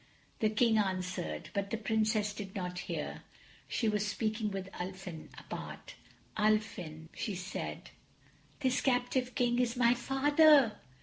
The 0.39 0.49
King 0.49 0.79
answered, 0.79 1.51
but 1.53 1.69
the 1.69 1.77
Princess 1.77 2.33
did 2.33 2.55
not 2.55 2.79
hear. 2.89 3.21
She 3.67 3.87
was 3.87 4.03
speaking 4.07 4.49
with 4.49 4.67
Ulfin, 4.71 5.29
apart. 5.37 5.93
"Ulfin," 6.35 7.09
she 7.13 7.35
said, 7.35 7.91
"this 8.61 8.81
captive 8.81 9.35
King 9.35 9.59
is 9.59 9.77
my 9.77 9.93
Father." 9.93 10.79